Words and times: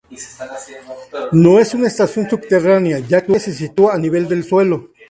No 1.31 1.59
es 1.59 1.75
una 1.75 1.85
estación 1.85 2.27
subterránea 2.27 2.97
ya 2.97 3.23
que 3.23 3.39
se 3.39 3.53
sitúa 3.53 3.93
a 3.93 3.99
nivel 3.99 4.27
del 4.27 4.43
suelo. 4.43 4.89